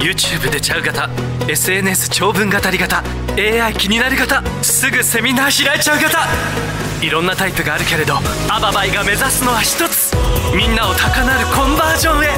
[0.00, 1.10] YouTube でちゃう型
[1.46, 3.04] SNS 長文語り型
[3.36, 6.26] AI 気になる型すぐセミナー開いちゃう型。
[7.04, 8.14] いろんなタイプがあるけれど
[8.48, 10.16] アババイが目指すのは一つ。
[10.56, 12.28] みんなを高鳴るコンバージョンへ。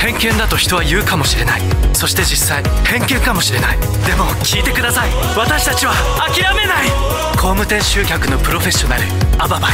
[0.00, 1.62] 偏見だと人は言うかもしれない。
[1.92, 3.78] そして実際偏見かもしれない。
[3.78, 3.86] で
[4.18, 5.10] も聞いてください。
[5.36, 5.92] 私たちは
[6.26, 6.90] 諦めない。
[7.36, 9.04] 工務店集客のプロフェッショナル
[9.38, 9.72] アババイ。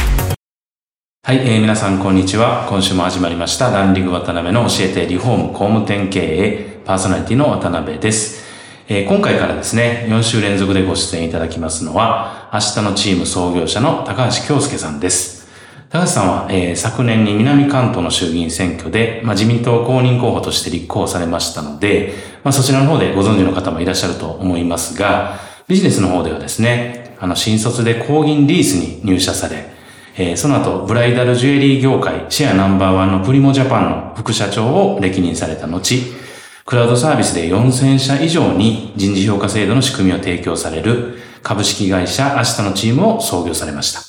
[1.23, 2.67] はい、えー、皆さんこんにちは。
[2.69, 6.76] 今週も始まりました、ランリング渡辺の教えてリフォーム工務店経営。
[6.87, 8.45] パーソナリティの渡辺です。
[8.87, 15.49] えー今回からですね、4週連続でご出演いただきますのは、明日のチーム創業者の高橋京介さんです。
[15.89, 22.13] 高橋さんは、えー昨年に南関東の衆議院選挙で、まあ、自民党公認候補として立候補されましたので、
[22.45, 29.65] まあ、そちらの方でご存知の方もいらっしゃると思いますが、ビジネスの方ではですね、あの、新卒で公銀リースに入社され、
[30.15, 35.81] えーその後、ブライダルジュエリー業界シェアナンバーワンのプリモジャパンの副社長を歴任された後、
[36.67, 44.01] クラウドサービスで4000社以上に人事評価制度の仕組みを提供される株式会社明日のチームを創業されました。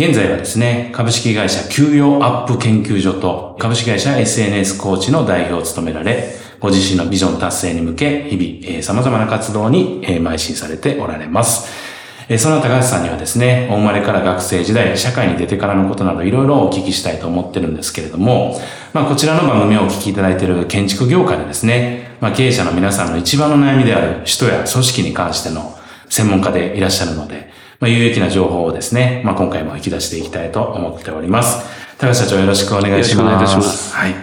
[0.00, 11.85] 現在はですね、株式会社給与アップ研究所と株式会社 SNS コーチの代表を務められ、ご自身のビジョン達成に向け、日々、えー様々な活動に、えー邁進されておられます。
[12.28, 18.60] えーその高橋さんにはですね、お生まれから学生時代、社会に出てからのことなどいろいろお聞きしたいと思ってるんですけれども、
[18.92, 25.78] まあこちらの番組をお聞きいただいている建築業界でですね、まあ経営者の皆さんの一番の悩みである人や組織に関しての
[26.08, 27.48] 専門家でいらっしゃるので、
[27.78, 31.64] まあ有益な情報をですね、まあ今回も引き出していきたいと思っております。
[31.98, 33.22] 高橋社長よろしくお願いします。
[33.22, 34.14] よろしくお願いいたしますはい。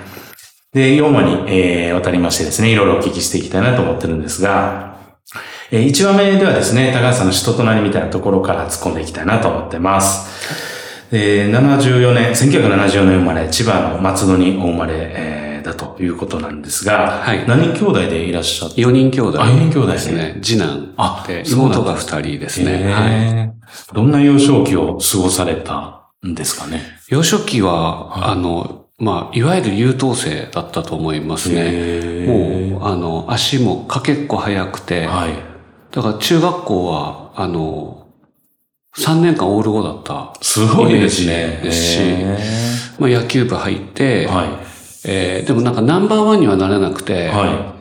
[0.73, 4.92] で、4話に、えー、渡りましてですね、いろいろお聞きしていきたいなと思ってるんですが、
[5.73, 11.09] えー、1話目ではですね、高橋さんの人となりみたいなところから突っ込んでいきたいなと思ってます。
[11.09, 20.39] で、74年、1974年生まれ、千葉の松戸にお生まれ、えーだということなんですが、はい何兄弟でいらっしゃって？4人兄弟あ四人兄弟ですね。
[20.41, 22.81] 次男あ妹が2人ですね。
[22.83, 23.53] えーはい。
[23.94, 26.81] どんな幼少期を過ごされたんですかね？
[27.07, 32.25] 幼少期は、はいあの、まあ、いわゆる優等生だったと思いますね。
[32.28, 35.52] もう、あの、足もかけっこ速くて、はい。
[35.93, 38.07] だから中学校は、あの、
[38.97, 40.33] 3年間オール5だった。
[40.41, 41.59] すごいですね。
[41.63, 42.37] ですしへ
[42.99, 44.49] まあ、野球部入って、ーはい。
[45.05, 47.75] えーでもなんかナンバーワンにはなれなくて、は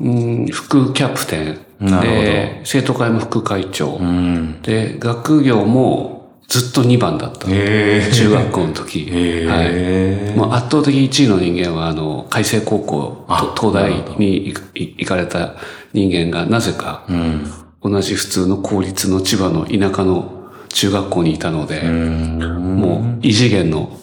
[0.00, 3.96] うん副キャプテンなるで、生徒会も副会長、い。
[3.98, 4.62] うん。
[4.62, 7.48] で、学業もずっと2番だった。
[7.50, 9.08] へー中学校の時。
[9.10, 9.66] へはい。
[9.66, 15.56] ーもう圧倒的1位の人間は、あの、海星高校、あと東大に行く行かれた
[15.92, 17.52] 人間が、なぜか、うん。
[17.80, 20.38] 同じ普通の公立の千葉の田舎の
[20.68, 23.96] 中学校にいたので、もう異次元の、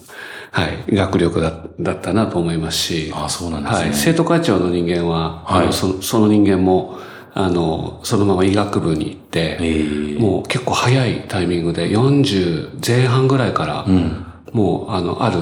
[0.52, 3.80] はい、学力だだったなと思いますし、あ、そうなんですね。
[3.82, 6.98] はい、生徒会長の人間は、あはいのそのその人間も、
[7.34, 14.26] あの、そのまま医学部に行って、えーもう結構早いタイミングで40前半ぐらいから、うん。
[14.54, 15.40] もう、あの、ある、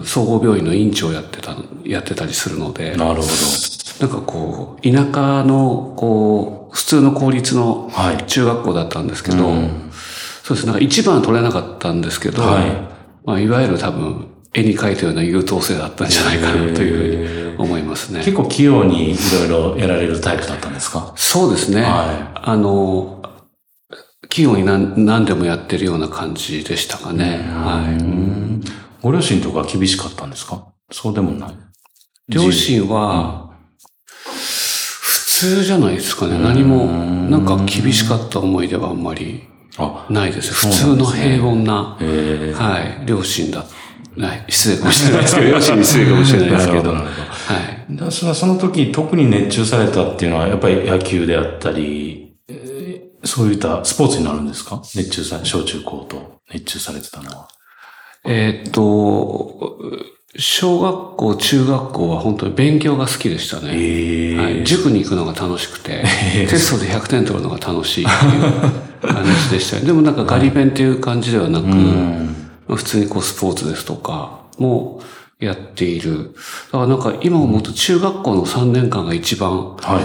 [0.00, 1.54] う総合病院の院長をやってた、
[1.84, 3.28] やってたりするので、なるほ
[4.00, 9.90] なんかこう、田舎の、こう、普通の公立のはい中学校だったんですけど、うん
[10.42, 12.70] そうですね、なんか一番は取れなかったんですけど、はい
[13.24, 18.18] まあ、いわゆる多分、絵に描いたような優等生だったんじゃないかなというふうに思いますど。
[18.18, 18.24] ね。
[18.24, 21.12] 結構器用にいろいろやられるタイプだったんですか？
[21.14, 21.82] そうですね。
[21.82, 23.22] はあの、
[24.28, 27.48] 器用に何何でもやってるような感じでしたかね。
[27.52, 28.02] はい。
[28.02, 28.60] い。
[29.02, 30.66] ご両親とか厳しかったんですか？
[30.90, 31.50] そうでもない。
[32.28, 33.49] 両親は、普
[35.40, 36.38] 通じゃないですかね。
[36.38, 36.86] 何も、
[37.30, 39.42] なんか厳しかった思い出はあんまり
[39.78, 40.52] あ、ないです。
[40.52, 43.64] 普通の平凡な、ええはい、両親だ。
[44.16, 46.92] ない、失礼かもしれないですけど、両親に失礼かもしれないですけど。
[46.92, 47.04] は
[47.90, 47.96] い。
[47.96, 54.80] だそのその時特に熱中されたっていうのはやっぱり野球であったり、えーそういったスポーツになるんですか？
[54.96, 57.48] 熱中さ、小中高と熱中されてたのは。
[58.24, 59.78] えーっと、
[60.36, 63.72] 小学校、中学校は本当に勉強が好きでしたね。
[63.72, 66.04] ええはい、塾に行くのが楽しくて、
[66.48, 68.42] テストで100点取るのが楽しいっていう
[69.12, 69.86] 感じでしたね。
[69.86, 72.36] でもなんかガリ勉っていう感じではなく、うん。
[72.68, 75.02] まあ普通にこうスポーツですとかも
[75.40, 76.32] やっている。
[76.72, 80.04] だからなんか今思うと中学校の3年間が一番はい。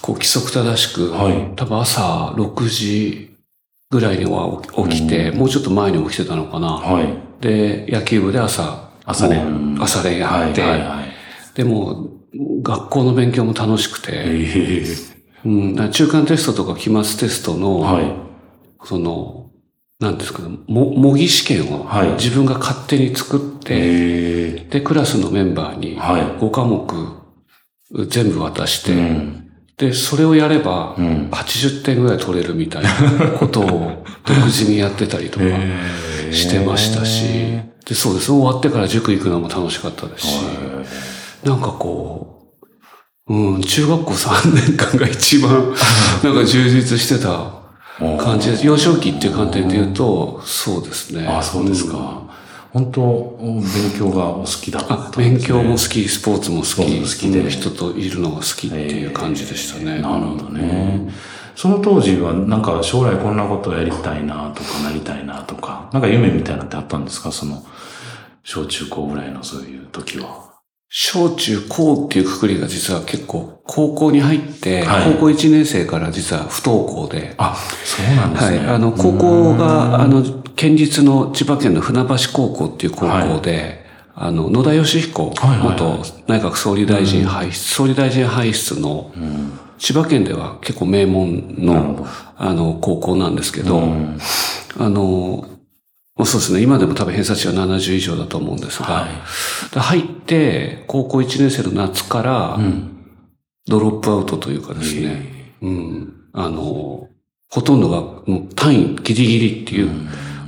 [0.00, 3.30] こう規則正しく、はい多分朝6時
[3.90, 6.68] ぐらいには起きて、もうちょっと前に起きてたのかな。
[6.68, 7.08] はい。
[7.40, 11.06] で、野球部で朝、朝練朝練やって、はいはいはい。
[11.54, 12.10] でも
[12.62, 14.84] 学校の勉強も楽しくて、え。
[15.44, 18.12] うん、中間テストとか期末テストの、えはい。
[18.84, 19.50] その、
[20.00, 22.08] なんですかね、も模擬試験をはい。
[22.14, 24.66] 自分が勝手に作って、え。
[24.70, 26.22] で、クラスのメンバーにはい。
[26.22, 26.86] 5科目
[28.08, 29.50] 全部渡して、えうん。
[29.76, 31.28] で、それをやればうん。
[31.30, 32.90] 80点ぐらい取れるみたいな
[33.38, 35.44] ことを独自にやってたりとか。
[35.46, 35.50] え
[36.12, 38.32] えしてましたし、で、そうです。
[38.32, 40.40] 終わってから塾行くのも楽しかったですし、
[41.44, 42.52] なんかこ
[43.28, 45.74] う、うん、中学校3年間が一番
[46.22, 47.52] なんか充実してた
[47.98, 48.66] 感じです。
[48.66, 51.26] 幼少期っていう観点で言うと、そうですね。
[51.26, 52.26] あ、そうですか。
[52.72, 53.64] 本当、勉
[53.98, 60.00] 強がお好きだったね勉強も好き、スポーツも好き、ツ好きでうん人といるのが好きっていう感じでしたね。
[60.02, 61.08] なるほどね。
[61.56, 67.32] その当時はなんか将来こんなことをやりたいなとかなりたいなとか、なんか夢みたいなのってあったんですか？
[67.32, 67.64] その、
[68.44, 70.44] 小中高ぐらいのそういう時は。
[70.88, 75.14] 小中高っていうくくりが実は結構、高校に入って、はい。
[75.14, 78.58] 高校1年生から実は不登校で、あ、そうなんですね。
[78.58, 78.68] はい。
[78.68, 80.22] あの、高校が、あの、
[80.54, 85.76] 県立の千葉県の船橋高校っていう高校で、あの、野田義彦、はいはいはい。
[85.76, 89.10] 元内閣総理大臣輩出、総理大臣輩出の、
[89.78, 92.06] 千葉県では結構名門の
[92.36, 94.18] あの、高校なんですけど、うん。
[94.78, 95.48] あの、
[96.16, 96.62] まあそうですね。
[96.62, 99.74] 今でも多分偏差値は70以上だと思うんですが、はい。
[99.74, 102.58] で入って、高校1年生の夏から、
[103.66, 107.08] ドロップアウトというかですね、うん、あの、
[107.48, 109.90] ほとんどがもう単位ギリギリっていう、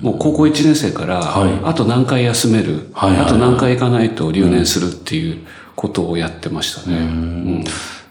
[0.02, 1.60] もう高校1年生から、はい。
[1.64, 6.98] あと何回休める、はいあと何回行かないと留年するっていうことをやってましたね。
[6.98, 7.64] うん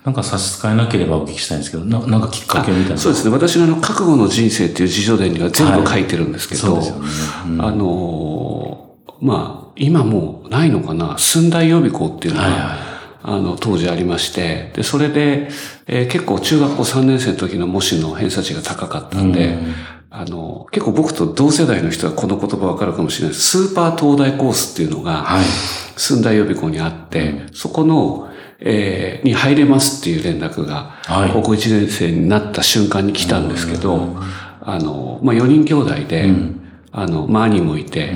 [0.07, 2.98] なんか差し支えなければお聞きしたいんですけど、ななんかきっかけみたいな。
[2.98, 3.33] そうですね。
[3.33, 12.62] 私のあの、覚悟の人生っていう自叙伝には全部書いてるんですけど、あのーまあ、今もうないのかな、寸大予備校っていうのが、はいはい
[13.24, 15.50] あの、当時ありまして、で、それで、
[15.88, 19.57] えー結構中学校3年生の時の模試の偏差値が高かったんで、
[20.10, 23.68] あの、結構僕と同世代の人はこの言葉わかるかもしれないです。
[23.68, 25.44] スーパー東大コースっていうのが、はい。
[25.98, 31.31] 寸大予備校にあって、そこの、えーに入れますっていう連絡が、はい。
[31.31, 34.15] 高校1年生になった瞬間に来たんですけど、
[34.62, 36.30] あの、まあ、4人兄弟で、
[36.92, 38.12] あの、まあ、兄もいて、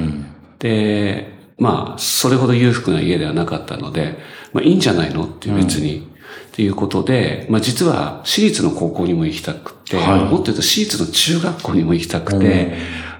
[0.59, 4.17] で、まあ、それほど裕福な家ではなかったので、
[4.53, 6.07] まあ、いいんじゃないのっていう別に、
[6.51, 10.19] っていうことで、まあ、実は私立の高校にも行きたくて、はい。
[10.25, 12.73] もっと言うと私立の中学校にも行きたくて、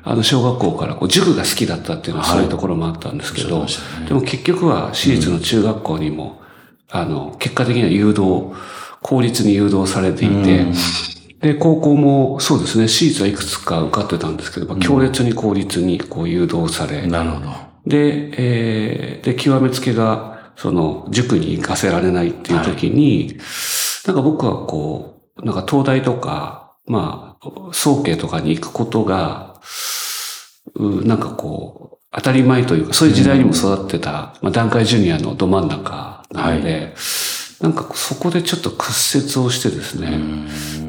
[0.04, 4.08] あの、小学校からこう塾が好きだったっていうのはそういうところもあったんですけど、はいおっしゃってましたね。
[4.08, 6.42] でも結局は私立の中学校にも、
[6.92, 8.54] あの、結果的には誘導、
[9.02, 10.66] 公立に誘導されていて、
[11.40, 17.48] で、高校もそうですね、私立はいくつか受かってたんですけど、まあ強烈に公立にこう誘導され、なるほど。
[17.88, 23.40] で、えーで、極めつけが、その、塾に行かせられないっていう時に、
[24.06, 29.60] なんか僕はこう、なんか東大とか、まあ、総計とかに行くことが、
[30.76, 36.94] うなんかこう、当たり前というか、そういう時代にも育ってた、まあ、段階ジュニアのど真ん中なので、
[37.62, 40.20] なんかそこでちょっと屈折をしてですね、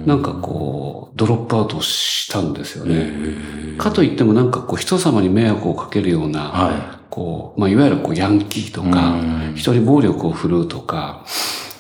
[0.06, 3.76] なんかこう、ドロップアウトしたんですよね。
[3.78, 11.26] かといってもなんかこう人様に迷惑をかけるような、はこう、まあ、いわゆるこうヤンキーとかうん、人に暴力を振るうとか、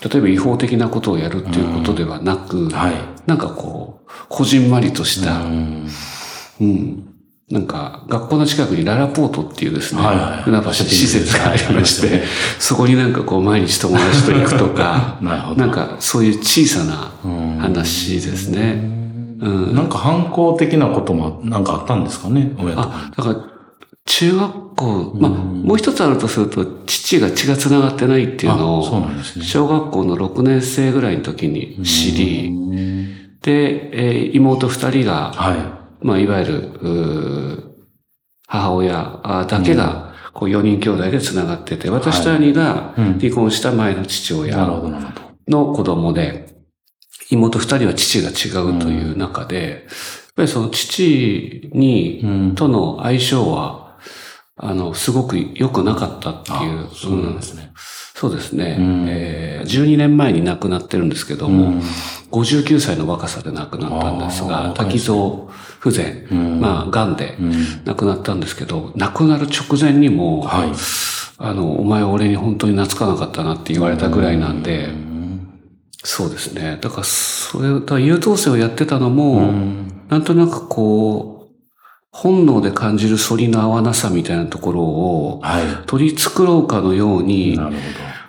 [0.04, 2.94] 例えば違法的なことをやるっていうことではなく、はい。
[3.26, 5.88] なんかこう、こじんまりとした、うん。
[6.60, 7.14] うん。
[7.52, 12.22] なんか、学校の近くにララポートっていうですね、はいはい船橋に施設がありまして、
[12.58, 17.12] そこになんかこう毎日友達と行くとか、 ななんかそういう小さな
[17.60, 18.80] 話ですね。
[19.38, 19.74] うん。
[19.74, 23.36] なんか反抗的なこともなんかあったんですかね親あ、だから、
[24.06, 32.50] 中学校、まあ、もう一つあるとすると、父が血が繋がってないっていうのをね、小学校の6年生ぐらいの時に知り、
[33.42, 35.81] で、えー妹二人が、はい。
[36.02, 37.74] まあ、いわゆる、
[38.46, 44.56] 母親あだけが、こう4人兄弟で繋がってて、私と兄がうん離婚した前の父親。
[45.48, 46.46] の子供で、
[47.30, 53.98] 妹二人は父が違うという中で、やっぱりその父に、うんとの相性は、
[54.56, 56.86] あの、すごく良くなかったっていう。
[56.86, 57.72] あそうなんですね。
[58.22, 58.76] そうですね。
[58.78, 61.82] うんえー12年前に亡くなってるんですけども、うん
[62.32, 65.48] 59歳の若さで亡くなったんですが、滝蔵
[65.80, 70.72] 不全、うんまあ、癌でうん亡くなったんですけど、亡くなる直前にも、はい。
[71.38, 75.48] あの、お前俺に本当に懐かなかったなって言われたぐらいなんで、うん
[76.04, 76.78] そうですね。
[76.80, 81.54] だから、それ、だ優等生をやってたのも、うんなんとなくこう、
[82.10, 85.62] 本能で感じる反りの合わなさみたいなところをはい。
[85.86, 87.76] 取り繕うかのようにな、る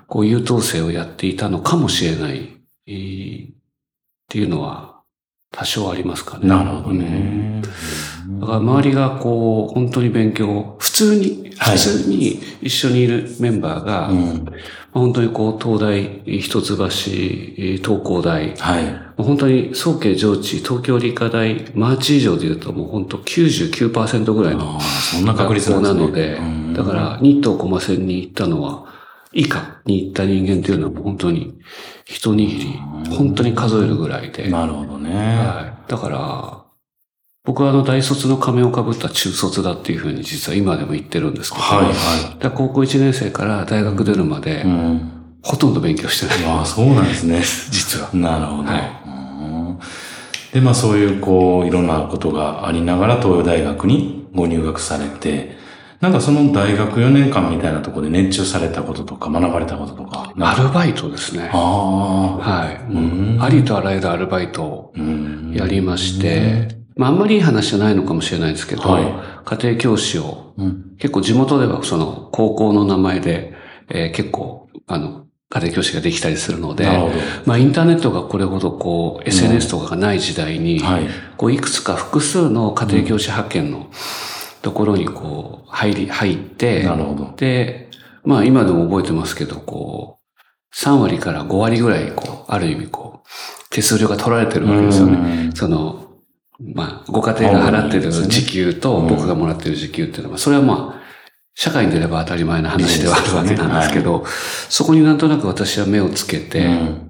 [0.08, 2.58] こう優等生をやっていたのかもしれない、
[2.88, 3.56] えーっ
[4.30, 4.94] ていうのは
[5.52, 6.40] 多少ありますか。
[6.40, 6.48] ね。
[6.48, 7.62] なるほどね。
[8.28, 8.40] うん。
[8.40, 14.46] だから周りがこう、本当に勉強、普通に、はい普通に一緒にいるメンバーが、うん。
[14.92, 19.04] 本当にこう、東大、一橋、えー東工大、はい。
[19.18, 28.86] 本当に早慶上智、東京理科大、マーチ以上で言うともう本当99%ぐらいのああ、そんな確率学校なので、うんだから、日東駒線に行ったのは、
[29.34, 31.60] 以下に行った人間っていうのはもう本当に
[32.06, 35.10] 一握り、本当に数えるぐらいで、なるほどね。
[35.12, 35.90] はい。
[35.90, 36.64] だから、
[37.46, 44.62] 僕はあの大卒の仮面をかぶった中卒だっていうふうに実は今でも言ってるんですけど、はい、はだから高校1年生から大学出るまでい。
[44.64, 45.10] う、ん。
[45.42, 46.46] ほとんど勉強してない。
[46.46, 47.42] ああ、そうなんですね。
[47.70, 48.10] 実は。
[48.14, 48.70] なるほど。
[48.70, 49.80] はいうん
[50.54, 55.58] で、まあそういう、こう、いろんなことがありながら東洋大学にご入学されて、
[56.04, 60.34] なんかその大学4年間みたいなところで熱中されたこととか学ばれたこととか。
[60.38, 61.50] アルバイトですね。
[61.54, 62.38] ああ。
[62.38, 62.76] はい。
[62.92, 66.68] うんありとあらゆるアルバイトをうんやりまして、
[66.98, 69.04] まああんまりいい話じゃないのかもしれないですけど、はい
[69.46, 70.98] 家庭教師を、うん。
[70.98, 73.54] 結構地元ではその高校の名前で、
[73.90, 76.86] えー結構、あの、家庭教師ができたりするので
[77.46, 81.08] まあインターネットがこれほどこう SNS とかがない時代に、はい。
[81.38, 83.88] こういくつか複数の家庭教師派遣の
[84.64, 87.34] ところにこう入り、入って、なるほど。
[87.36, 87.90] で、
[88.24, 95.48] まあ今でも覚えてますけど、こう、3割から5割ぐらい、こう、ある意味こう、手数料が取られてるわけですよね。
[95.48, 95.52] ね。
[95.54, 96.14] その、
[96.74, 101.04] まあ、ご家庭が払ってる時給とうん僕がもらってる時給っていうのは、それはまあ、
[101.56, 104.26] 社会に出れば当たり前な話ではあるわけなんですけど、
[104.70, 107.10] そこになんとなく私は目をつけて、うん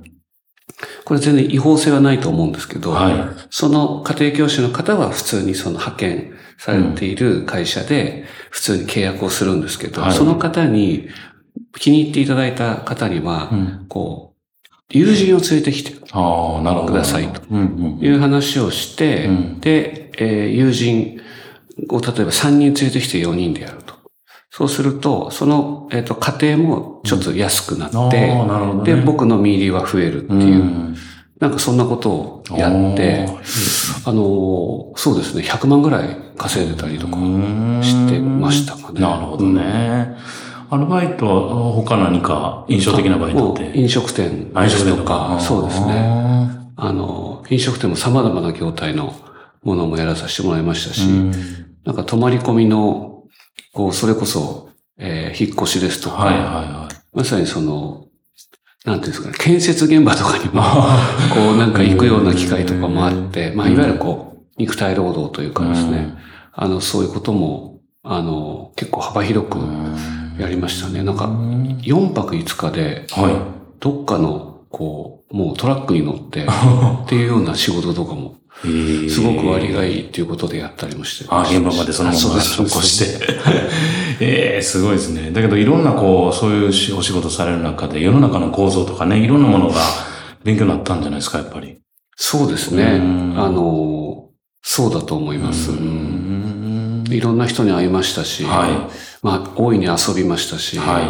[1.06, 3.14] これ全然違法性はないと思うんですけど、はい。
[3.50, 10.14] その家庭教師の方は普通にその派遣されている会社で普通に契約をするんですけど、はい。
[10.14, 11.10] その方に、
[11.80, 13.86] 気に入っていただいた方には、うん。
[13.88, 15.94] こう、友人を連れてきて。
[16.86, 17.64] くださいとうんう
[18.02, 19.60] んいう話をして、うん。
[19.60, 21.20] で、えー友人
[21.90, 23.96] を例えば3人連れてきて4人でやると。
[24.52, 28.96] そうすると、その、えっ、と、家庭もちょっと安くなって、なるほどね。
[28.96, 30.96] で、僕の見入りは増えるってういう、ん。
[31.40, 33.28] なんかそんなことをやって、
[34.06, 37.18] あのーそうですね、100万ぐらい稼いでたりとか
[37.84, 39.00] してましたかね。
[39.02, 40.16] なるほどね。
[40.70, 43.72] アルバイトは他何か印象的なバイトって？
[43.78, 45.88] 飲食店あ飲食店とか、そうですね。
[45.88, 46.50] ね。
[46.76, 49.14] あの、飲食店も様々な業態の
[49.64, 51.32] ものもやらさせてもらいましたし、うん
[51.86, 53.24] なんか泊まり込みの、
[53.74, 56.96] こう、それこそ、えー引っ越しですとか、はいはいはい。
[57.18, 58.06] まさにその、
[58.86, 60.62] なんていうんですかね、建設現場とかにも、
[61.36, 66.16] こうなんか行くような機会とかもあって、まあいわゆるこう、肉体労働というかですね、
[66.52, 69.58] あの、そういうことも、あの、結構幅広く
[70.40, 71.04] やりましたね。
[71.04, 79.10] なんか、4泊5日で、はどっかの、こう、もうトラックに乗って、 っていうような仕事とかも、い。
[79.10, 79.94] すごく割がい。
[79.94, 83.26] いいっていうことでやったりもしてあ、現場までそのまま起こして。
[84.22, 85.32] ええすごいですね。
[85.32, 89.82] だけどいろんなこう、そういうしお仕事される中で世の中の構造とかね、いろんなものが
[90.44, 91.80] 勉強になったんじゃないですか、やっぱり。
[92.16, 92.84] そうですね。
[92.84, 94.30] うんあの、
[94.64, 95.72] そうだと思います。
[95.72, 98.90] うんいろんな人に会いましたし、は
[99.22, 101.02] まあ、大いに遊びましたし、は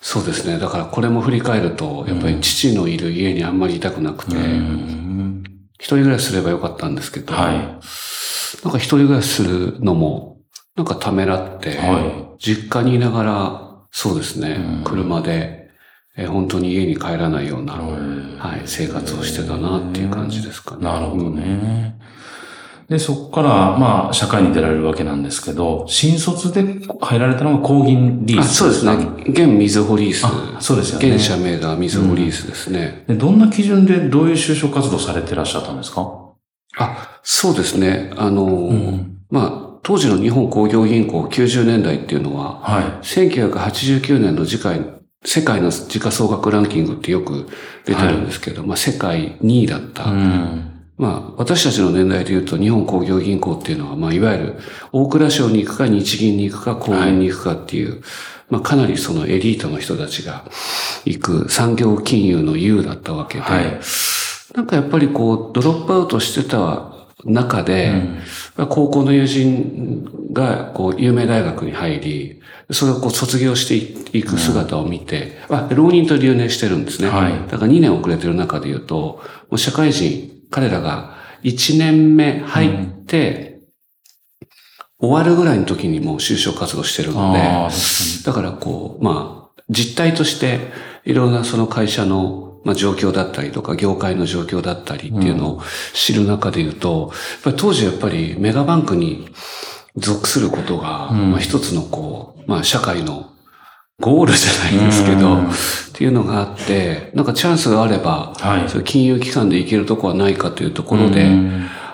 [0.00, 0.58] そうですね。
[0.58, 5.42] だからこれも振り返ると、やっぱり父のいる家にあんまりいたくなくて、うん
[5.78, 7.54] 一人暮らしすればよかったんですけど、はい。
[7.54, 10.38] なんか一人暮らしするのも、
[10.74, 15.70] なんかためらって、は実家にいながら、そうですね、うん車で、
[16.16, 17.78] えー本当に家に帰らないような、い。
[18.38, 20.82] はい、生活をしてたなっていう感じですかね。
[20.82, 21.96] なるほどね。
[22.88, 26.64] で、そこから、まあ、社会に出られるわけなんですけど、新卒で
[27.02, 28.54] 入られたのが工銀リーあス。
[28.54, 28.94] そうですね。
[29.28, 30.24] 現みずほリース。
[30.24, 33.04] あそうですよね現社名がみずほリースですね。
[33.06, 36.10] でどんな基準でどういう就職活動されてらっしゃったんですか？
[36.78, 38.10] あ、そうですね。
[38.16, 44.80] あの、うん、まあ、当時の日本工業銀行90年代っていうのは、はい、1989年の次回、
[45.24, 47.48] 世界の時価総額ランキングってよく
[47.84, 50.06] 出てるんですけど、はい、まあ世界2位だった。
[50.98, 54.54] うんまあ、私たちの年代で言うと日本工業銀行っていうのは、まあ、いわゆる
[54.92, 58.00] 大蔵省に行くか日銀に行くか公銀に行くかっていう、はい、
[58.50, 60.44] まあ、かなりそのエリートの人たちが
[61.04, 63.80] 行く産業金融の U だったわけで、はい、
[64.56, 66.92] なんかやっぱりこう、ドロップアウトしてた
[67.24, 67.92] 中で、
[68.56, 77.08] うん、高校の友人がこう有名大学に入り、それをこう卒業していく姿を見て、うん、あ浪人と留年してるんですね。
[77.08, 83.60] はい、だから2年遅れてる中で言うと、もう社会人、彼らが1年目入って、
[85.00, 87.40] 終わるぐらいの時にもう就職活動してるので、
[88.24, 90.58] だからこう、まあ、実態として、
[91.04, 95.62] いろんなその会社のまあ、状況だったりとか、業界の状況だったりっていうのを
[95.94, 99.28] 知る中で言うと、やっぱり当時やっぱりメガバンクに
[99.96, 103.32] 属することが、まあ一つのこう、まあ社会の
[104.00, 105.44] ゴールじゃないんですけど、っ
[105.92, 111.28] ていうのがあって、なんかチャンスがあれば、はい、金融機関で行けるとこはないかというところで、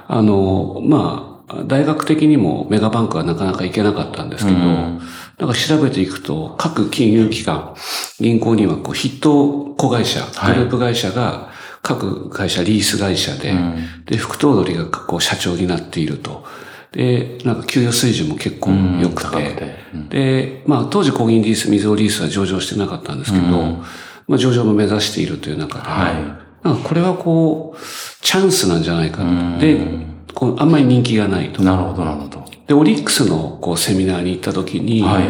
[0.07, 5.01] あの、まあ、大学的にもメガバンクはなかなか行けなかったんですけど、なん
[5.49, 7.75] か調べていくと、各金融機関、
[8.21, 13.55] 銀行にはこう筆頭子会社、グループ会社が、各会社リース会社で、
[14.05, 16.45] で、副頭取がこう社長になっていると。
[16.95, 18.71] で、なんか給与水準も結構
[19.01, 23.83] 良くて、うん、で、まあ当時コ銀リース、水尾リースは上場してなかったんですけど、うん、
[24.29, 27.79] まあ上場も目指しているという中で、はい、なんかこれはこう、
[28.23, 29.55] チャンスなんじゃないかな。
[29.55, 29.61] と。
[29.61, 29.79] で、
[30.35, 31.65] こうあんまり人気がないと。
[31.65, 32.45] なるほど、なるほど。
[32.69, 35.25] で、オリックスのこうセミナーに行った時に、はい、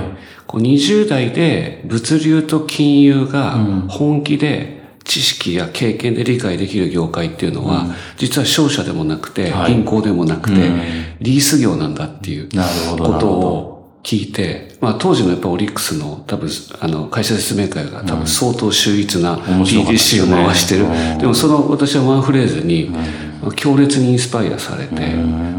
[0.47, 3.53] こう20代で物流と金融が
[3.89, 10.83] 本気で知識や経験で理解できる業界っていうのは、うん、実は商社でもなくて、はい、銀行でもなくて、うん、
[11.21, 12.49] リース業なんだっていう
[12.97, 16.49] ことを聞いて、まあ当時のやっぱオリックスの多分、
[16.81, 20.89] あの、会社説明会が多分相当秀逸な PDC を回してる。
[20.89, 22.91] ね、でもその私はワンフレーズに、
[23.57, 25.15] 強烈にインスパイアされて、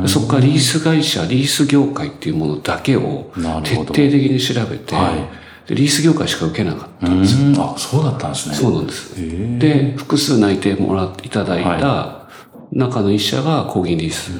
[0.07, 3.31] そこからリース会社、リース業界っていうものだけを
[3.63, 7.73] 徹底的に調べて、はいで、リース業界しか受けなかったんですよ。
[7.75, 8.55] あ、そうだったんですね。
[8.55, 9.15] そうなんです。
[9.59, 12.27] で、複数内定もらっていただいた
[12.71, 14.31] 中の一社が高銀リース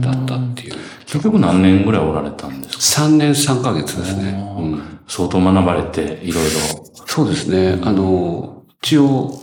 [0.00, 0.74] だったっていう。
[1.06, 4.30] 結局何年ぐらいおられたんですか ?3 年3ヶ月ですね。
[4.58, 6.50] うん、相当学ばれて、いろいろ。
[7.06, 7.78] そうですね。
[7.82, 9.42] あの、一応、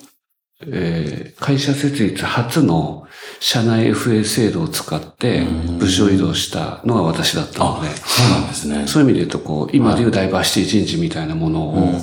[0.65, 3.07] えー、会社設立初の
[3.39, 5.45] 社内 FA 制度を使って
[5.79, 8.85] 部署移動したのが私だったので、そうなんですね。
[8.85, 11.99] そういう意味で言うと、こう、今でいうダイバーシティ人事みたいなものを、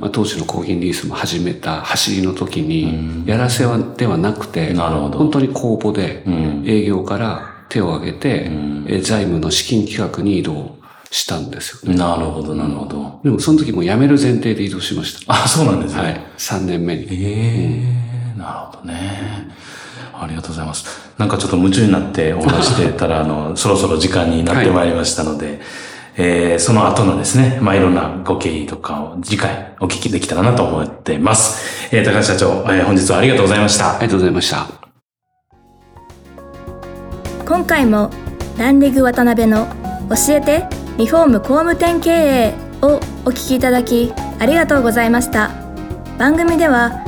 [0.00, 6.22] まあ、当時の公銀リースも始めた走りの時に、やらせはではなくて、なるほど本当に公募で
[6.64, 8.50] 営業から手を挙げて、
[8.86, 10.76] え財務の資金企画に移動
[11.10, 11.98] したんですよ、ね。
[11.98, 13.20] なるほど、なるほど。
[13.24, 15.32] でもその時も辞める前提で移動しました。
[15.32, 16.00] あ、そうなんですね。
[16.00, 16.20] はい。
[16.38, 17.02] 3年目に。
[17.02, 19.50] ええーうん、なるほどね。
[20.12, 21.12] ありがとうございます。
[21.18, 25.58] なんかちょっと夢中になってお話してたら、あの、そろそろ時間になってまいりましたので、はい、
[26.16, 31.94] えー、その後のですね、まあ、いろんなご経緯とかを次回お聞きできたらなと思ってます。
[31.94, 33.96] えー、高橋社長、えー、本日はありがとうございました。
[33.96, 34.66] ありがとうございました。
[37.46, 38.10] 今回も、
[38.58, 39.66] ランディグ渡辺の
[40.08, 40.64] 教えて
[40.98, 45.50] リフォーム工務店経営をお聞きいただきありがとうございました
[46.18, 47.05] 番組では